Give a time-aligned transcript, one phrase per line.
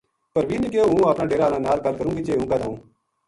[0.33, 2.75] پروین نے کہیو ہوں اپنا ڈیرا ہالا نال گل کروں گی جے ہوں کد آؤں